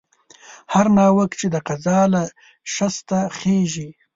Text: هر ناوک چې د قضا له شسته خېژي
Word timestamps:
هر 0.73 0.87
ناوک 0.99 1.31
چې 1.39 1.47
د 1.53 1.55
قضا 1.67 1.99
له 2.13 2.23
شسته 2.73 3.19
خېژي 3.37 3.89